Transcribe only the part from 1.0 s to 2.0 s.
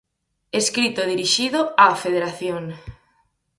dirixido á